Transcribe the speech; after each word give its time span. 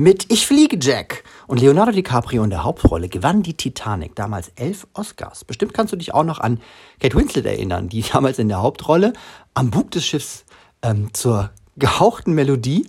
Mit 0.00 0.32
Ich 0.32 0.46
fliege 0.46 0.78
Jack 0.80 1.24
und 1.46 1.60
Leonardo 1.60 1.92
DiCaprio 1.92 2.42
in 2.42 2.48
der 2.48 2.64
Hauptrolle 2.64 3.10
gewann 3.10 3.42
die 3.42 3.52
Titanic 3.52 4.14
damals 4.14 4.50
elf 4.56 4.86
Oscars. 4.94 5.44
Bestimmt 5.44 5.74
kannst 5.74 5.92
du 5.92 5.98
dich 5.98 6.14
auch 6.14 6.24
noch 6.24 6.40
an 6.40 6.58
Kate 7.00 7.14
Winslet 7.14 7.44
erinnern, 7.44 7.90
die 7.90 8.00
damals 8.12 8.38
in 8.38 8.48
der 8.48 8.62
Hauptrolle 8.62 9.12
am 9.52 9.70
Bug 9.70 9.90
des 9.90 10.06
Schiffs 10.06 10.46
ähm, 10.80 11.12
zur 11.12 11.50
gehauchten 11.76 12.32
Melodie 12.32 12.88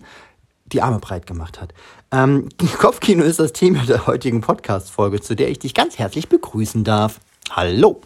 die 0.64 0.80
Arme 0.80 1.00
breit 1.00 1.26
gemacht 1.26 1.60
hat. 1.60 1.74
Ähm, 2.12 2.48
Kopfkino 2.78 3.24
ist 3.24 3.40
das 3.40 3.52
Thema 3.52 3.84
der 3.84 4.06
heutigen 4.06 4.40
Podcast-Folge, 4.40 5.20
zu 5.20 5.36
der 5.36 5.50
ich 5.50 5.58
dich 5.58 5.74
ganz 5.74 5.98
herzlich 5.98 6.30
begrüßen 6.30 6.82
darf. 6.82 7.20
Hallo! 7.50 8.00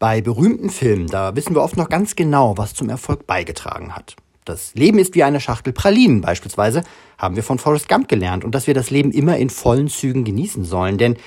Bei 0.00 0.20
berühmten 0.20 0.70
Filmen, 0.70 1.06
da 1.06 1.36
wissen 1.36 1.54
wir 1.54 1.62
oft 1.62 1.76
noch 1.76 1.88
ganz 1.88 2.16
genau, 2.16 2.58
was 2.58 2.74
zum 2.74 2.88
Erfolg 2.88 3.24
beigetragen 3.28 3.94
hat. 3.94 4.16
Das 4.48 4.74
Leben 4.74 4.98
ist 4.98 5.14
wie 5.14 5.24
eine 5.24 5.40
Schachtel 5.40 5.74
Pralinen 5.74 6.22
beispielsweise, 6.22 6.82
haben 7.18 7.36
wir 7.36 7.42
von 7.42 7.58
Forrest 7.58 7.86
Gump 7.86 8.08
gelernt 8.08 8.44
und 8.44 8.54
dass 8.54 8.66
wir 8.66 8.72
das 8.72 8.88
Leben 8.88 9.12
immer 9.12 9.36
in 9.36 9.50
vollen 9.50 9.88
Zügen 9.88 10.24
genießen 10.24 10.64
sollen, 10.64 10.96
denn 10.96 11.18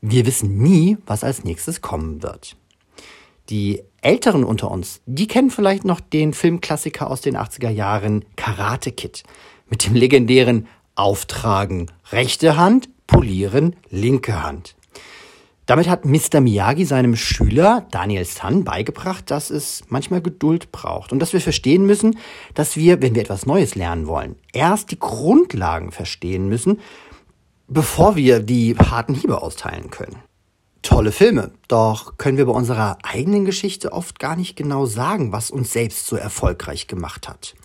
wir 0.00 0.26
wissen 0.26 0.58
nie, 0.58 0.98
was 1.06 1.22
als 1.22 1.44
nächstes 1.44 1.80
kommen 1.80 2.24
wird. 2.24 2.56
Die 3.50 3.82
Älteren 4.00 4.42
unter 4.42 4.68
uns, 4.72 5.00
die 5.06 5.28
kennen 5.28 5.50
vielleicht 5.50 5.84
noch 5.84 6.00
den 6.00 6.32
Filmklassiker 6.32 7.08
aus 7.08 7.20
den 7.20 7.36
80er 7.36 7.70
Jahren 7.70 8.24
Karate 8.34 8.90
Kid 8.90 9.22
mit 9.70 9.86
dem 9.86 9.94
legendären 9.94 10.66
Auftragen 10.96 11.92
rechte 12.10 12.56
Hand, 12.56 12.88
polieren 13.06 13.76
linke 13.90 14.42
Hand. 14.42 14.74
Damit 15.66 15.88
hat 15.88 16.04
Mr. 16.04 16.40
Miyagi 16.40 16.84
seinem 16.84 17.16
Schüler 17.16 17.86
Daniel 17.90 18.24
San 18.24 18.62
beigebracht, 18.62 19.32
dass 19.32 19.50
es 19.50 19.82
manchmal 19.88 20.22
Geduld 20.22 20.70
braucht 20.70 21.12
und 21.12 21.18
dass 21.18 21.32
wir 21.32 21.40
verstehen 21.40 21.86
müssen, 21.86 22.18
dass 22.54 22.76
wir, 22.76 23.02
wenn 23.02 23.16
wir 23.16 23.22
etwas 23.22 23.46
Neues 23.46 23.74
lernen 23.74 24.06
wollen, 24.06 24.36
erst 24.52 24.92
die 24.92 24.98
Grundlagen 24.98 25.90
verstehen 25.90 26.48
müssen, 26.48 26.78
bevor 27.66 28.14
wir 28.14 28.38
die 28.38 28.76
harten 28.78 29.14
Hiebe 29.14 29.42
austeilen 29.42 29.90
können. 29.90 30.16
Tolle 30.82 31.10
Filme, 31.10 31.50
doch 31.66 32.16
können 32.16 32.38
wir 32.38 32.46
bei 32.46 32.52
unserer 32.52 32.98
eigenen 33.02 33.44
Geschichte 33.44 33.92
oft 33.92 34.20
gar 34.20 34.36
nicht 34.36 34.54
genau 34.54 34.86
sagen, 34.86 35.32
was 35.32 35.50
uns 35.50 35.72
selbst 35.72 36.06
so 36.06 36.14
erfolgreich 36.14 36.86
gemacht 36.86 37.28
hat. 37.28 37.56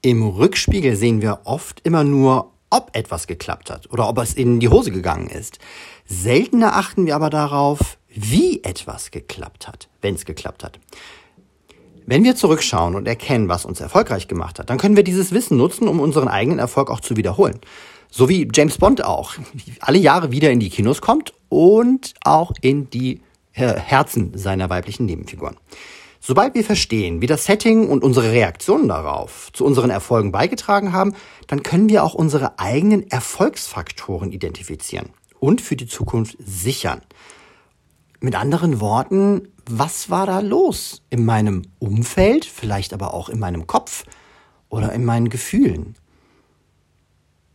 Im 0.00 0.24
Rückspiegel 0.24 0.96
sehen 0.96 1.22
wir 1.22 1.42
oft 1.44 1.78
immer 1.84 2.02
nur, 2.02 2.51
ob 2.72 2.90
etwas 2.94 3.26
geklappt 3.26 3.70
hat 3.70 3.90
oder 3.92 4.08
ob 4.08 4.18
es 4.18 4.34
in 4.34 4.58
die 4.58 4.68
Hose 4.68 4.90
gegangen 4.90 5.28
ist. 5.28 5.58
Seltener 6.06 6.76
achten 6.76 7.06
wir 7.06 7.14
aber 7.14 7.30
darauf, 7.30 7.98
wie 8.08 8.62
etwas 8.64 9.10
geklappt 9.10 9.68
hat, 9.68 9.88
wenn 10.00 10.14
es 10.14 10.24
geklappt 10.24 10.64
hat. 10.64 10.78
Wenn 12.06 12.24
wir 12.24 12.34
zurückschauen 12.34 12.94
und 12.94 13.06
erkennen, 13.06 13.48
was 13.48 13.64
uns 13.64 13.80
erfolgreich 13.80 14.26
gemacht 14.26 14.58
hat, 14.58 14.70
dann 14.70 14.78
können 14.78 14.96
wir 14.96 15.04
dieses 15.04 15.32
Wissen 15.32 15.56
nutzen, 15.56 15.86
um 15.86 16.00
unseren 16.00 16.28
eigenen 16.28 16.58
Erfolg 16.58 16.90
auch 16.90 17.00
zu 17.00 17.16
wiederholen. 17.16 17.60
So 18.10 18.28
wie 18.28 18.48
James 18.52 18.78
Bond 18.78 19.04
auch 19.04 19.34
alle 19.80 19.98
Jahre 19.98 20.32
wieder 20.32 20.50
in 20.50 20.60
die 20.60 20.68
Kinos 20.68 21.00
kommt 21.00 21.32
und 21.48 22.14
auch 22.24 22.52
in 22.60 22.90
die 22.90 23.20
Herzen 23.52 24.36
seiner 24.36 24.70
weiblichen 24.70 25.06
Nebenfiguren. 25.06 25.56
Sobald 26.24 26.54
wir 26.54 26.62
verstehen, 26.62 27.20
wie 27.20 27.26
das 27.26 27.46
Setting 27.46 27.88
und 27.88 28.04
unsere 28.04 28.30
Reaktionen 28.30 28.86
darauf 28.86 29.50
zu 29.52 29.64
unseren 29.64 29.90
Erfolgen 29.90 30.30
beigetragen 30.30 30.92
haben, 30.92 31.16
dann 31.48 31.64
können 31.64 31.88
wir 31.88 32.04
auch 32.04 32.14
unsere 32.14 32.60
eigenen 32.60 33.10
Erfolgsfaktoren 33.10 34.30
identifizieren 34.30 35.08
und 35.40 35.60
für 35.60 35.74
die 35.74 35.88
Zukunft 35.88 36.36
sichern. 36.38 37.00
Mit 38.20 38.36
anderen 38.36 38.78
Worten, 38.78 39.48
was 39.68 40.10
war 40.10 40.26
da 40.26 40.38
los 40.38 41.02
in 41.10 41.24
meinem 41.24 41.62
Umfeld, 41.80 42.44
vielleicht 42.44 42.92
aber 42.92 43.14
auch 43.14 43.28
in 43.28 43.40
meinem 43.40 43.66
Kopf 43.66 44.04
oder 44.68 44.92
in 44.92 45.04
meinen 45.04 45.28
Gefühlen? 45.28 45.96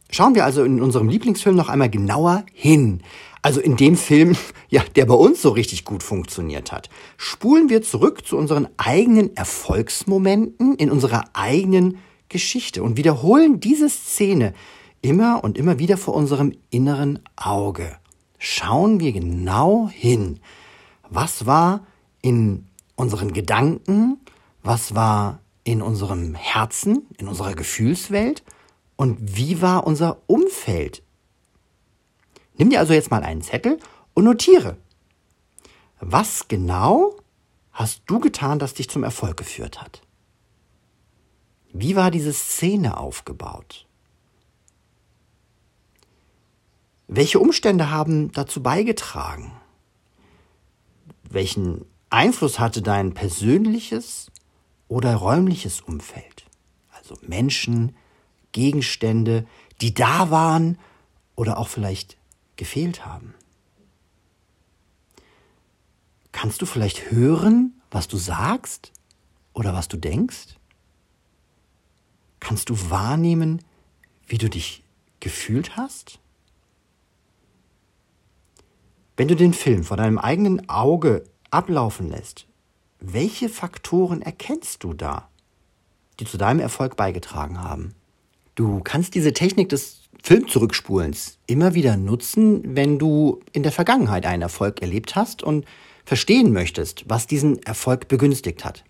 Schauen 0.10 0.36
wir 0.36 0.46
also 0.46 0.64
in 0.64 0.82
unserem 0.82 1.10
Lieblingsfilm 1.10 1.56
noch 1.56 1.70
einmal 1.70 1.90
genauer 1.90 2.46
hin. 2.54 3.02
Also 3.42 3.60
in 3.60 3.76
dem 3.78 3.96
Film, 3.96 4.36
ja, 4.70 4.84
der 4.96 5.06
bei 5.06 5.14
uns 5.14 5.42
so 5.42 5.50
richtig 5.50 5.86
gut 5.86 6.04
funktioniert 6.04 6.72
hat. 6.72 6.90
Spulen 7.18 7.70
wir 7.70 7.82
zurück 7.82 8.26
zu 8.26 8.38
unseren 8.38 8.68
eigenen 8.78 9.36
Erfolgsmomenten 9.36 10.76
in 10.76 10.92
unserer 10.92 11.26
eigenen 11.34 11.98
Geschichte 12.30 12.84
und 12.84 12.98
wiederholen 12.98 13.60
diese 13.60 13.90
Szene 13.90 14.54
immer 15.02 15.44
und 15.44 15.58
immer 15.58 15.80
wieder 15.80 15.98
vor 15.98 16.14
unserem 16.14 16.54
inneren 16.70 17.20
Auge. 17.36 17.96
Schauen 18.38 19.00
wir 19.00 19.14
genau 19.14 19.90
hin. 19.90 20.40
Was 21.10 21.46
war 21.46 21.86
in 22.22 22.66
unseren 22.96 23.34
Gedanken? 23.34 24.20
Was 24.64 24.96
war 24.96 25.40
in 25.64 25.82
unserem 25.82 26.36
Herzen, 26.36 27.08
in 27.18 27.28
unserer 27.28 27.54
Gefühlswelt? 27.54 28.44
Und 28.98 29.38
wie 29.38 29.62
war 29.62 29.88
unser 29.88 30.18
Umfeld? 30.28 31.04
Nimm 32.58 32.72
dir 32.72 32.80
also 32.80 32.94
jetzt 32.94 33.12
mal 33.12 33.24
einen 33.24 33.44
Zettel 33.44 33.80
und 34.14 34.26
notiere. 34.26 34.76
Was 36.00 36.48
genau 36.48 37.16
hast 37.72 38.02
du 38.08 38.20
getan, 38.20 38.60
das 38.60 38.74
dich 38.74 38.90
zum 38.90 39.04
Erfolg 39.04 39.38
geführt 39.38 39.82
hat? 39.82 40.02
Wie 41.72 41.96
war 41.96 42.10
diese 42.10 42.34
Szene 42.34 42.98
aufgebaut? 42.98 43.86
Welche 47.08 47.40
Umstände 47.40 47.92
haben 47.92 48.32
dazu 48.32 48.64
beigetragen? 48.64 49.52
Welchen 51.30 51.86
Einfluss 52.10 52.58
hatte 52.60 52.82
dein 52.82 53.14
persönliches 53.14 54.32
oder 54.88 55.16
räumliches 55.16 55.82
Umfeld? 55.82 56.46
Also 56.90 57.16
Menschen, 57.22 57.96
Gegenstände, 58.58 59.46
die 59.82 59.94
da 59.94 60.32
waren 60.32 60.80
oder 61.36 61.60
auch 61.60 61.68
vielleicht 61.68 62.18
gefehlt 62.56 63.06
haben. 63.06 63.36
Kannst 66.32 66.64
du 66.64 66.66
vielleicht 66.66 67.12
hören, 67.12 67.80
was 67.92 68.08
du 68.08 68.18
sagst 68.18 68.92
oder 69.54 69.76
was 69.76 69.88
du 69.90 69.98
denkst? 69.98 70.56
Kannst 72.40 72.70
du 72.70 72.90
wahrnehmen, 72.90 73.62
wie 74.26 74.40
du 74.40 74.50
dich 74.50 74.84
gefühlt 75.20 75.78
hast? 75.78 76.18
Wenn 79.18 79.28
du 79.28 79.36
den 79.36 79.54
Film 79.54 79.84
vor 79.84 79.98
deinem 79.98 80.18
eigenen 80.18 80.68
Auge 80.68 81.26
ablaufen 81.52 82.10
lässt, 82.10 82.48
welche 83.00 83.50
Faktoren 83.50 84.24
erkennst 84.24 84.84
du 84.84 84.96
da, 84.96 85.30
die 86.20 86.26
zu 86.26 86.40
deinem 86.40 86.60
Erfolg 86.60 86.96
beigetragen 86.96 87.62
haben? 87.62 87.94
Du 88.58 88.82
kannst 88.84 89.14
diese 89.14 89.34
Technik 89.34 89.70
des 89.70 90.02
Filmzurückspulens 90.24 91.38
immer 91.46 91.76
wieder 91.76 91.96
nutzen, 91.96 92.76
wenn 92.76 92.98
du 92.98 93.40
in 93.54 93.62
der 93.62 93.72
Vergangenheit 93.72 94.26
einen 94.26 94.42
Erfolg 94.42 94.82
erlebt 94.82 95.16
hast 95.16 95.44
und 95.44 95.64
verstehen 96.06 96.52
möchtest, 96.52 97.06
was 97.08 97.28
diesen 97.28 97.62
Erfolg 97.62 98.08
begünstigt 98.08 98.66
hat. 98.66 98.84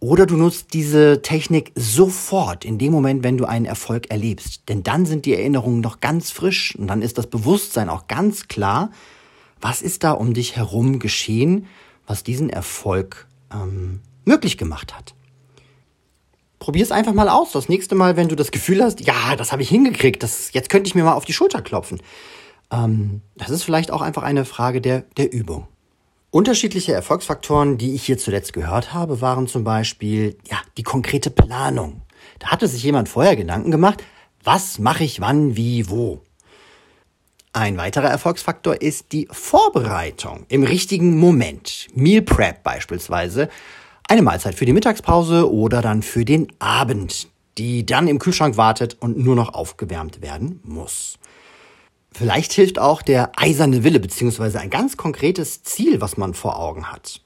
Oder 0.00 0.26
du 0.26 0.36
nutzt 0.36 0.74
diese 0.74 1.22
Technik 1.22 1.70
sofort 1.76 2.64
in 2.64 2.78
dem 2.78 2.90
Moment, 2.90 3.22
wenn 3.22 3.38
du 3.38 3.44
einen 3.44 3.66
Erfolg 3.66 4.10
erlebst. 4.10 4.68
Denn 4.68 4.82
dann 4.82 5.06
sind 5.06 5.26
die 5.26 5.34
Erinnerungen 5.34 5.80
noch 5.80 6.00
ganz 6.00 6.32
frisch 6.32 6.74
und 6.74 6.88
dann 6.88 7.00
ist 7.00 7.18
das 7.18 7.28
Bewusstsein 7.28 7.88
auch 7.88 8.08
ganz 8.08 8.48
klar, 8.48 8.90
was 9.60 9.80
ist 9.80 10.02
da 10.02 10.10
um 10.10 10.34
dich 10.34 10.56
herum 10.56 10.98
geschehen, 10.98 11.66
was 12.04 12.24
diesen 12.24 12.50
Erfolg 12.50 13.28
ähm, 13.52 14.00
möglich 14.24 14.58
gemacht 14.58 14.96
hat. 14.96 15.14
Probier 16.68 16.82
es 16.82 16.92
einfach 16.92 17.14
mal 17.14 17.30
aus. 17.30 17.52
Das 17.52 17.70
nächste 17.70 17.94
Mal, 17.94 18.18
wenn 18.18 18.28
du 18.28 18.36
das 18.36 18.50
Gefühl 18.50 18.82
hast, 18.82 19.00
ja, 19.00 19.36
das 19.36 19.52
habe 19.52 19.62
ich 19.62 19.70
hingekriegt, 19.70 20.22
das, 20.22 20.52
jetzt 20.52 20.68
könnte 20.68 20.86
ich 20.86 20.94
mir 20.94 21.02
mal 21.02 21.14
auf 21.14 21.24
die 21.24 21.32
Schulter 21.32 21.62
klopfen. 21.62 21.98
Ähm, 22.70 23.22
das 23.36 23.48
ist 23.48 23.62
vielleicht 23.62 23.90
auch 23.90 24.02
einfach 24.02 24.22
eine 24.22 24.44
Frage 24.44 24.82
der, 24.82 25.04
der 25.16 25.32
Übung. 25.32 25.66
Unterschiedliche 26.30 26.92
Erfolgsfaktoren, 26.92 27.78
die 27.78 27.94
ich 27.94 28.04
hier 28.04 28.18
zuletzt 28.18 28.52
gehört 28.52 28.92
habe, 28.92 29.22
waren 29.22 29.46
zum 29.46 29.64
Beispiel 29.64 30.36
ja, 30.50 30.58
die 30.76 30.82
konkrete 30.82 31.30
Planung. 31.30 32.02
Da 32.38 32.48
hatte 32.48 32.68
sich 32.68 32.82
jemand 32.82 33.08
vorher 33.08 33.34
Gedanken 33.34 33.70
gemacht, 33.70 34.04
was 34.44 34.78
mache 34.78 35.04
ich 35.04 35.22
wann, 35.22 35.56
wie, 35.56 35.88
wo. 35.88 36.20
Ein 37.54 37.78
weiterer 37.78 38.10
Erfolgsfaktor 38.10 38.82
ist 38.82 39.12
die 39.12 39.26
Vorbereitung 39.32 40.44
im 40.50 40.64
richtigen 40.64 41.18
Moment. 41.18 41.88
Meal 41.94 42.20
Prep 42.20 42.62
beispielsweise. 42.62 43.48
Eine 44.10 44.22
Mahlzeit 44.22 44.54
für 44.54 44.64
die 44.64 44.72
Mittagspause 44.72 45.52
oder 45.52 45.82
dann 45.82 46.02
für 46.02 46.24
den 46.24 46.50
Abend, 46.60 47.28
die 47.58 47.84
dann 47.84 48.08
im 48.08 48.18
Kühlschrank 48.18 48.56
wartet 48.56 48.96
und 49.00 49.18
nur 49.18 49.36
noch 49.36 49.52
aufgewärmt 49.52 50.22
werden 50.22 50.60
muss. 50.64 51.18
Vielleicht 52.10 52.54
hilft 52.54 52.78
auch 52.78 53.02
der 53.02 53.32
eiserne 53.36 53.84
Wille 53.84 54.00
beziehungsweise 54.00 54.60
ein 54.60 54.70
ganz 54.70 54.96
konkretes 54.96 55.62
Ziel, 55.62 56.00
was 56.00 56.16
man 56.16 56.32
vor 56.32 56.58
Augen 56.58 56.90
hat. 56.90 57.20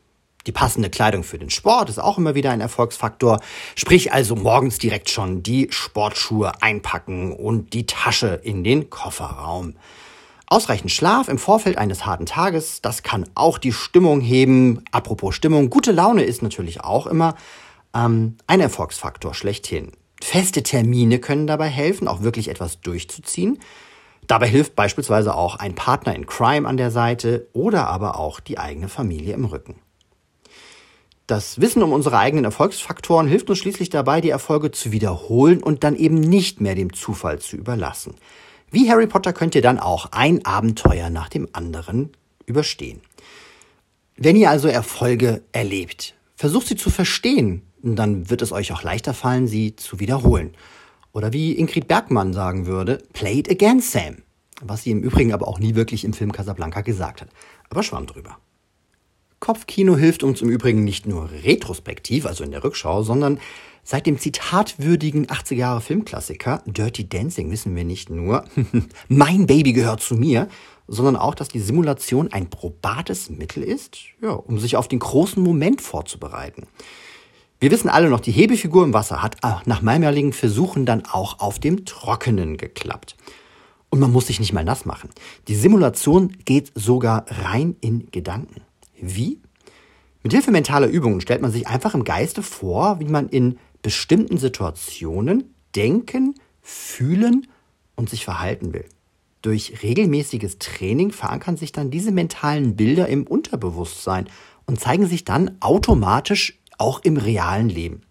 Die 0.49 0.53
passende 0.53 0.91
Kleidung 0.91 1.23
für 1.23 1.39
den 1.39 1.51
Sport 1.51 1.89
ist 1.89 2.01
auch 2.01 2.19
immer 2.19 2.35
wieder 2.35 2.51
ein 2.51 2.61
Erfolgsfaktor. 2.61 3.39
Sprich 3.77 4.13
also 4.13 4.35
morgens 4.35 4.79
direkt 4.79 5.09
schon 5.09 5.45
die 5.45 5.69
Sportschuhe 5.71 6.61
einpacken 6.63 7.33
und 7.33 7.75
die 7.75 7.87
Tasche 7.87 8.41
in 8.43 8.65
den 8.65 8.91
Kofferraum. 8.91 9.75
Ausreichend 10.53 10.91
Schlaf 10.91 11.31
im 11.31 11.39
Vorfeld 11.39 11.79
eines 11.79 12.05
harten 12.05 12.27
Tages, 12.27 12.83
das 12.83 13.03
kann 13.03 13.25
auch 13.35 13.57
die 13.57 13.73
Stimmung 13.73 14.21
heben. 14.21 14.85
Apropos 14.93 15.35
Stimmung, 15.35 15.71
gute 15.71 15.93
Laune 15.93 16.25
ist 16.25 16.43
natürlich 16.43 16.83
auch 16.83 17.07
immer 17.07 17.37
ähm, 17.95 18.37
ein 18.47 18.61
Erfolgsfaktor 18.61 19.33
schlechthin. 19.33 19.93
Feste 20.21 20.63
Termine 20.63 21.21
können 21.21 21.47
dabei 21.47 21.69
helfen, 21.69 22.07
auch 22.07 22.21
wirklich 22.21 22.49
etwas 22.49 22.83
durchzuziehen. 22.83 23.61
Dabei 24.27 24.47
hilft 24.47 24.77
beispielsweise 24.77 25.35
auch 25.35 25.57
ein 25.57 25.75
Partner 25.75 26.15
in 26.15 26.27
Crime 26.27 26.69
an 26.69 26.77
der 26.77 26.91
Seite 26.91 27.49
oder 27.55 27.87
aber 27.87 28.19
auch 28.19 28.39
die 28.39 28.59
eigene 28.59 28.91
Familie 28.91 29.33
im 29.33 29.47
Rücken. 29.47 29.77
Das 31.27 31.63
Wissen 31.63 31.83
um 31.83 31.95
unsere 31.95 32.19
eigenen 32.19 32.45
Erfolgsfaktoren 32.45 33.27
hilft 33.27 33.49
uns 33.49 33.59
schließlich 33.59 33.89
dabei, 33.89 34.21
die 34.21 34.29
Erfolge 34.29 34.71
zu 34.71 34.93
wiederholen 34.93 35.63
und 35.63 35.83
dann 35.83 35.97
eben 35.97 36.21
nicht 36.21 36.61
mehr 36.61 36.75
dem 36.75 36.93
Zufall 36.93 37.39
zu 37.39 37.57
überlassen. 37.57 38.17
Wie 38.73 38.91
Harry 38.91 39.07
Potter 39.07 39.35
könnt 39.35 39.55
ihr 39.55 39.61
dann 39.61 39.79
auch 39.79 40.13
ein 40.13 40.47
Abenteuer 40.47 41.11
nach 41.11 41.29
dem 41.29 41.47
anderen 41.53 42.09
überstehen. 42.47 43.03
Wenn 44.17 44.35
ihr 44.35 44.49
also 44.49 44.67
Erfolge 44.67 45.43
erlebt, 45.53 46.15
versucht 46.37 46.69
sie 46.69 46.77
zu 46.77 46.89
verstehen, 46.89 47.61
dann 47.83 48.31
wird 48.31 48.41
es 48.41 48.51
euch 48.51 48.73
auch 48.73 48.83
leichter 48.83 49.13
fallen, 49.13 49.47
sie 49.47 49.77
zu 49.77 50.01
wiederholen. 50.01 50.55
Oder 51.13 51.35
wie 51.35 51.53
Ingrid 51.59 51.87
Bergmann 51.87 52.33
sagen 52.33 52.65
würde, 52.65 52.97
play 53.13 53.41
it 53.41 53.51
again, 53.51 53.81
Sam. 53.81 54.23
Was 54.63 54.85
sie 54.85 54.93
im 54.93 55.03
Übrigen 55.03 55.35
aber 55.35 55.49
auch 55.49 55.59
nie 55.59 55.75
wirklich 55.75 56.03
im 56.05 56.15
Film 56.15 56.33
Casablanca 56.33 56.81
gesagt 56.81 57.21
hat. 57.21 57.29
Aber 57.69 57.83
schwamm 57.83 58.07
drüber. 58.07 58.39
Kopfkino 59.39 59.99
hilft 59.99 60.23
uns 60.23 60.41
im 60.41 60.49
Übrigen 60.49 60.83
nicht 60.83 61.05
nur 61.05 61.31
retrospektiv, 61.31 62.25
also 62.25 62.43
in 62.43 62.53
der 62.53 62.65
Rückschau, 62.65 63.03
sondern 63.03 63.39
seit 63.85 64.07
dem 64.07 64.19
zitatwürdigen 64.19 65.27
80er 65.27 65.55
Jahre 65.55 65.81
Filmklassiker 65.81 66.63
Dirty 66.67 67.09
Dancing 67.09 67.51
wissen 67.51 67.75
wir 67.75 67.85
nicht 67.85 68.11
nur, 68.11 68.45
mein 69.09 69.47
Baby 69.47 69.73
gehört 69.73 70.01
zu 70.01 70.15
mir, 70.15 70.49
sondern 70.87 71.17
auch, 71.17 71.35
dass 71.35 71.49
die 71.49 71.61
Simulation 71.61 72.33
ein 72.33 72.51
probates 72.51 73.31
Mittel 73.31 73.63
ist, 73.63 73.99
ja, 74.21 74.31
um 74.31 74.59
sich 74.59 74.77
auf 74.77 74.89
den 74.89 74.99
großen 74.99 75.43
Moment 75.43 75.81
vorzubereiten. 75.81 76.67
Wir 77.61 77.71
wissen 77.71 77.89
alle 77.89 78.11
noch, 78.11 78.21
die 78.21 78.33
Hebefigur 78.33 78.85
im 78.85 78.93
Wasser 78.93 79.23
hat 79.23 79.37
nach 79.67 79.83
mehrmaligen 79.83 80.33
Versuchen 80.33 80.85
dann 80.85 81.05
auch 81.07 81.39
auf 81.39 81.61
dem 81.61 81.85
Trockenen 81.85 82.57
geklappt. 82.57 83.17
Und 83.89 84.01
man 84.01 84.11
muss 84.11 84.27
sich 84.27 84.41
nicht 84.41 84.53
mal 84.53 84.65
nass 84.65 84.85
machen. 84.85 85.11
Die 85.49 85.55
Simulation 85.55 86.37
geht 86.45 86.73
sogar 86.75 87.27
rein 87.29 87.77
in 87.81 88.11
Gedanken. 88.11 88.63
Wie? 89.01 89.39
Mit 90.23 90.33
Hilfe 90.33 90.51
mentaler 90.51 90.89
Übungen 90.89 91.21
stellt 91.21 91.43
man 91.43 91.53
sich 91.53 91.69
einfach 91.69 91.95
im 91.95 92.05
Geiste 92.05 92.43
vor, 92.43 93.01
wie 93.01 93.05
man 93.05 93.29
in 93.29 93.59
bestimmten 93.83 94.39
Situationen 94.39 95.55
denken, 95.75 96.35
fühlen 96.61 97.49
und 97.97 98.09
sich 98.09 98.25
verhalten 98.25 98.73
will. 98.73 98.85
Durch 99.43 99.83
regelmäßiges 99.83 100.59
Training 100.59 101.11
verankern 101.11 101.57
sich 101.57 101.73
dann 101.73 101.91
diese 101.91 102.13
mentalen 102.13 102.77
Bilder 102.77 103.09
im 103.09 103.27
Unterbewusstsein 103.27 104.29
und 104.67 104.81
zeigen 104.81 105.07
sich 105.07 105.25
dann 105.25 105.57
automatisch 105.61 106.61
auch 106.79 107.01
im 107.01 107.17
realen 107.17 107.69
Leben. 107.69 108.03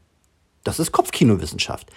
Das 0.64 0.80
ist 0.80 0.92
Kopfkinowissenschaft. 0.92 1.90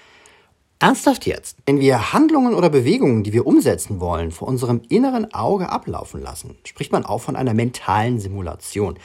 Ernsthaft 0.79 1.27
jetzt, 1.27 1.59
wenn 1.67 1.81
wir 1.81 2.13
Handlungen 2.13 2.55
oder 2.55 2.69
Bewegungen, 2.69 3.25
die 3.25 3.33
wir 3.33 3.47
umsetzen 3.47 4.01
wollen, 4.01 4.31
vor 4.31 4.49
unserem 4.49 4.83
inneren 4.89 5.33
Auge 5.33 5.69
ablaufen 5.69 6.21
lassen, 6.21 6.57
spricht 6.65 6.93
man 6.93 7.05
auch 7.05 7.21
von 7.21 7.37
einer 7.37 7.55
mentalen 7.55 8.19
Simulation. 8.19 8.99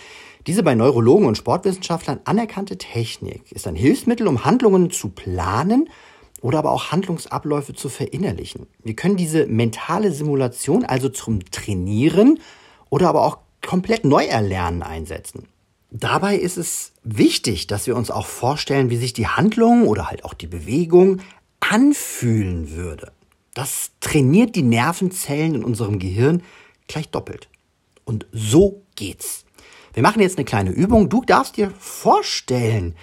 Diese 0.50 0.64
bei 0.64 0.74
Neurologen 0.74 1.28
und 1.28 1.38
Sportwissenschaftlern 1.38 2.22
anerkannte 2.24 2.80
Technik 2.80 3.52
ist 3.52 3.68
ein 3.68 3.76
Hilfsmittel, 3.76 4.28
um 4.28 4.46
Handlungen 4.46 4.90
zu 4.90 5.10
planen 5.10 5.92
oder 6.42 6.58
aber 6.58 6.72
auch 6.72 6.92
Handlungsabläufe 6.92 7.76
zu 7.76 7.88
verinnerlichen. 7.88 8.66
Wir 8.84 8.96
können 8.96 9.16
diese 9.16 9.46
mentale 9.46 10.12
Simulation 10.12 10.86
also 10.86 11.10
zum 11.10 11.46
Trainieren 11.52 12.40
oder 12.90 13.10
aber 13.10 13.26
auch 13.26 13.38
komplett 13.64 14.06
neu 14.06 14.26
erlernen 14.26 14.82
einsetzen. 14.82 15.44
Dabei 15.92 16.36
ist 16.36 16.58
es 16.58 16.94
wichtig, 17.04 17.68
dass 17.68 17.86
wir 17.86 17.96
uns 17.96 18.10
auch 18.10 18.26
vorstellen, 18.26 18.90
wie 18.90 18.98
sich 18.98 19.14
die 19.14 19.28
Handlung 19.28 19.86
oder 19.88 20.10
halt 20.10 20.26
auch 20.26 20.34
die 20.34 20.48
Bewegung 20.48 21.22
anfühlen 21.60 22.72
würde. 22.72 23.12
Das 23.54 23.92
trainiert 24.00 24.56
die 24.56 24.64
Nervenzellen 24.64 25.54
in 25.54 25.64
unserem 25.64 26.00
Gehirn 26.00 26.42
gleich 26.88 27.10
doppelt. 27.10 27.50
Und 28.04 28.26
so 28.32 28.82
geht's. 28.96 29.46
Wir 30.00 30.04
machen 30.04 30.22
jetzt 30.22 30.38
eine 30.38 30.46
kleine 30.46 30.70
Übung. 30.70 31.10
Du 31.10 31.26
darfst 31.26 31.58
dir 31.58 31.74
vorstellen, 31.78 32.96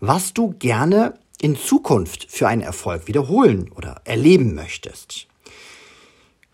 was 0.00 0.34
du 0.34 0.54
gerne 0.58 1.14
in 1.40 1.56
Zukunft 1.56 2.30
für 2.30 2.48
einen 2.48 2.60
Erfolg 2.60 3.06
wiederholen 3.06 3.72
oder 3.74 4.02
erleben 4.04 4.54
möchtest. 4.54 5.26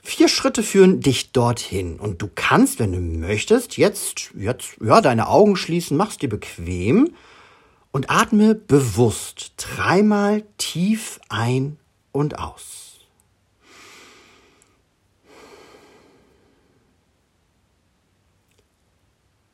Vier 0.01 0.29
Schritte 0.29 0.63
führen 0.63 1.01
dich 1.01 1.33
dorthin 1.33 1.99
und 1.99 2.23
du 2.23 2.31
kannst, 2.33 2.79
wenn 2.79 2.93
du 2.93 3.01
möchtest, 3.01 3.79
jetzt, 3.79 4.31
jetzt, 4.37 4.77
ja, 4.81 5.01
deine 5.01 5.27
Augen 5.27 5.57
schließen, 5.57 5.97
machst 5.97 6.23
dir 6.23 6.29
bequem 6.29 7.13
und 7.91 8.11
atme 8.11 8.55
bewusst 8.55 9.55
dreimal 9.57 10.45
tief 10.57 11.19
ein 11.29 11.79
und 12.13 12.39
aus. 12.39 12.90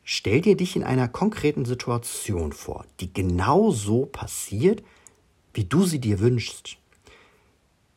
Stell 0.08 0.40
dir 0.40 0.56
dich 0.56 0.76
in 0.76 0.84
einer 0.84 1.08
konkreten 1.08 1.64
Situation 1.64 2.52
vor, 2.52 2.84
die 3.00 3.12
genau 3.12 3.72
so 3.72 4.06
passiert, 4.06 4.84
wie 5.52 5.64
du 5.64 5.84
sie 5.84 5.98
dir 5.98 6.20
wünschst. 6.20 6.76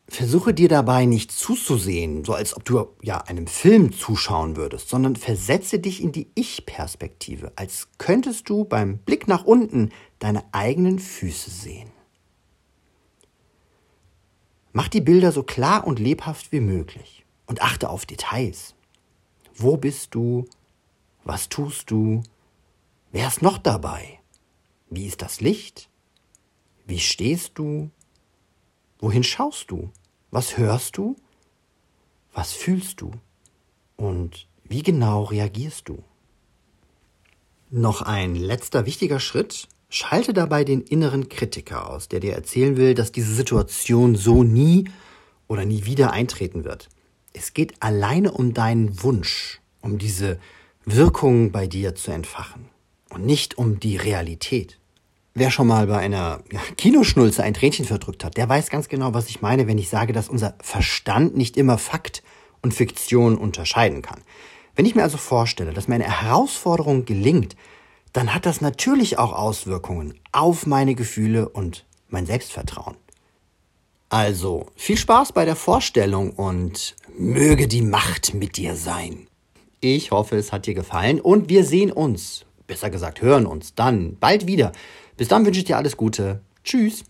Versuche 0.08 0.52
dir 0.52 0.68
dabei 0.68 1.04
nicht 1.04 1.30
zuzusehen, 1.30 2.24
so 2.24 2.32
als 2.32 2.56
ob 2.56 2.64
du 2.64 2.88
ja 3.00 3.18
einem 3.18 3.46
Film 3.46 3.92
zuschauen 3.92 4.56
würdest, 4.56 4.88
sondern 4.88 5.14
versetze 5.14 5.78
dich 5.78 6.02
in 6.02 6.10
die 6.10 6.26
Ich-Perspektive, 6.34 7.52
als 7.54 7.86
könntest 7.96 8.48
du 8.48 8.64
beim 8.64 8.98
Blick 8.98 9.28
nach 9.28 9.44
unten 9.44 9.90
deine 10.18 10.42
eigenen 10.50 10.98
Füße 10.98 11.48
sehen. 11.48 11.92
Mach 14.72 14.88
die 14.88 15.00
Bilder 15.00 15.30
so 15.30 15.44
klar 15.44 15.86
und 15.86 16.00
lebhaft 16.00 16.50
wie 16.50 16.60
möglich 16.60 17.24
und 17.46 17.62
achte 17.62 17.88
auf 17.88 18.04
Details. 18.04 18.74
Wo 19.54 19.76
bist 19.76 20.12
du? 20.16 20.48
Was 21.24 21.48
tust 21.48 21.90
du? 21.90 22.22
Wer 23.12 23.28
ist 23.28 23.42
noch 23.42 23.58
dabei? 23.58 24.20
Wie 24.88 25.06
ist 25.06 25.22
das 25.22 25.40
Licht? 25.40 25.88
Wie 26.86 26.98
stehst 26.98 27.52
du? 27.54 27.90
Wohin 28.98 29.22
schaust 29.22 29.70
du? 29.70 29.90
Was 30.30 30.58
hörst 30.58 30.96
du? 30.96 31.16
Was 32.32 32.52
fühlst 32.52 33.00
du? 33.00 33.12
Und 33.96 34.46
wie 34.64 34.82
genau 34.82 35.24
reagierst 35.24 35.88
du? 35.88 36.02
Noch 37.70 38.02
ein 38.02 38.34
letzter 38.34 38.86
wichtiger 38.86 39.20
Schritt. 39.20 39.68
Schalte 39.88 40.32
dabei 40.32 40.64
den 40.64 40.80
inneren 40.82 41.28
Kritiker 41.28 41.90
aus, 41.90 42.08
der 42.08 42.20
dir 42.20 42.34
erzählen 42.34 42.76
will, 42.76 42.94
dass 42.94 43.10
diese 43.10 43.34
Situation 43.34 44.14
so 44.14 44.44
nie 44.44 44.88
oder 45.48 45.64
nie 45.64 45.84
wieder 45.84 46.12
eintreten 46.12 46.64
wird. 46.64 46.88
Es 47.32 47.54
geht 47.54 47.82
alleine 47.82 48.32
um 48.32 48.54
deinen 48.54 49.02
Wunsch, 49.02 49.60
um 49.80 49.98
diese 49.98 50.38
Wirkung 50.86 51.52
bei 51.52 51.66
dir 51.66 51.94
zu 51.94 52.10
entfachen 52.10 52.70
und 53.10 53.26
nicht 53.26 53.58
um 53.58 53.80
die 53.80 53.96
Realität. 53.96 54.78
Wer 55.34 55.50
schon 55.50 55.66
mal 55.66 55.86
bei 55.86 55.98
einer 55.98 56.40
Kinoschnulze 56.76 57.42
ein 57.42 57.54
Tränchen 57.54 57.84
verdrückt 57.84 58.24
hat, 58.24 58.36
der 58.36 58.48
weiß 58.48 58.70
ganz 58.70 58.88
genau, 58.88 59.14
was 59.14 59.28
ich 59.28 59.42
meine, 59.42 59.66
wenn 59.66 59.78
ich 59.78 59.88
sage, 59.88 60.12
dass 60.12 60.28
unser 60.28 60.54
Verstand 60.60 61.36
nicht 61.36 61.56
immer 61.56 61.78
Fakt 61.78 62.22
und 62.62 62.74
Fiktion 62.74 63.36
unterscheiden 63.36 64.02
kann. 64.02 64.22
Wenn 64.74 64.86
ich 64.86 64.94
mir 64.94 65.02
also 65.02 65.18
vorstelle, 65.18 65.72
dass 65.72 65.88
meine 65.88 66.04
Herausforderung 66.04 67.04
gelingt, 67.04 67.56
dann 68.12 68.34
hat 68.34 68.46
das 68.46 68.60
natürlich 68.60 69.18
auch 69.18 69.32
Auswirkungen 69.32 70.14
auf 70.32 70.66
meine 70.66 70.94
Gefühle 70.94 71.48
und 71.48 71.84
mein 72.08 72.26
Selbstvertrauen. 72.26 72.96
Also, 74.08 74.66
viel 74.74 74.96
Spaß 74.96 75.32
bei 75.32 75.44
der 75.44 75.54
Vorstellung 75.54 76.32
und 76.32 76.96
möge 77.16 77.68
die 77.68 77.82
Macht 77.82 78.34
mit 78.34 78.56
dir 78.56 78.74
sein. 78.74 79.28
Ich 79.82 80.10
hoffe, 80.10 80.36
es 80.36 80.52
hat 80.52 80.66
dir 80.66 80.74
gefallen 80.74 81.20
und 81.20 81.48
wir 81.48 81.64
sehen 81.64 81.90
uns, 81.90 82.44
besser 82.66 82.90
gesagt 82.90 83.22
hören 83.22 83.46
uns 83.46 83.74
dann 83.74 84.18
bald 84.18 84.46
wieder. 84.46 84.72
Bis 85.16 85.28
dann 85.28 85.46
wünsche 85.46 85.60
ich 85.60 85.64
dir 85.64 85.78
alles 85.78 85.96
Gute. 85.96 86.42
Tschüss. 86.64 87.04